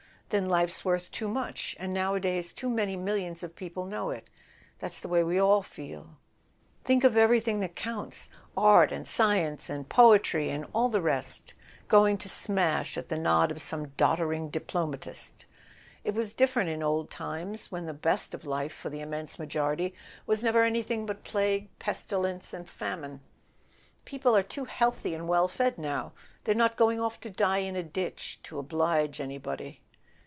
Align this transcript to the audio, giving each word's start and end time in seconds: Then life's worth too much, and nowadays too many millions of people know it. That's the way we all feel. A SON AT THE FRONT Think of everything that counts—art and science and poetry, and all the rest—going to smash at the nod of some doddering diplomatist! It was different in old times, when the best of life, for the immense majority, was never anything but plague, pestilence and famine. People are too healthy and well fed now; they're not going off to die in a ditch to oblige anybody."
Then 0.33 0.47
life's 0.47 0.85
worth 0.85 1.11
too 1.11 1.27
much, 1.27 1.75
and 1.77 1.93
nowadays 1.93 2.53
too 2.53 2.69
many 2.69 2.95
millions 2.95 3.43
of 3.43 3.53
people 3.53 3.83
know 3.83 4.11
it. 4.11 4.29
That's 4.79 4.97
the 5.01 5.09
way 5.09 5.25
we 5.25 5.37
all 5.37 5.61
feel. 5.61 6.03
A 6.03 6.05
SON 6.05 6.07
AT 6.07 6.07
THE 6.07 6.13
FRONT 6.77 6.85
Think 6.87 7.03
of 7.03 7.17
everything 7.17 7.59
that 7.59 7.75
counts—art 7.75 8.91
and 8.93 9.05
science 9.05 9.69
and 9.69 9.89
poetry, 9.89 10.49
and 10.49 10.65
all 10.73 10.87
the 10.87 11.01
rest—going 11.01 12.17
to 12.19 12.29
smash 12.29 12.97
at 12.97 13.09
the 13.09 13.17
nod 13.17 13.51
of 13.51 13.61
some 13.61 13.89
doddering 13.97 14.47
diplomatist! 14.49 15.43
It 16.05 16.13
was 16.13 16.33
different 16.33 16.69
in 16.69 16.81
old 16.81 17.09
times, 17.09 17.69
when 17.69 17.85
the 17.85 17.93
best 17.93 18.33
of 18.33 18.45
life, 18.45 18.71
for 18.71 18.89
the 18.89 19.01
immense 19.01 19.37
majority, 19.37 19.93
was 20.25 20.45
never 20.45 20.63
anything 20.63 21.05
but 21.05 21.25
plague, 21.25 21.67
pestilence 21.77 22.53
and 22.53 22.69
famine. 22.69 23.19
People 24.05 24.33
are 24.37 24.43
too 24.43 24.63
healthy 24.63 25.13
and 25.13 25.27
well 25.27 25.49
fed 25.49 25.77
now; 25.77 26.13
they're 26.45 26.55
not 26.55 26.77
going 26.77 27.01
off 27.01 27.19
to 27.19 27.29
die 27.29 27.57
in 27.57 27.75
a 27.75 27.83
ditch 27.83 28.39
to 28.43 28.57
oblige 28.59 29.19
anybody." 29.19 29.81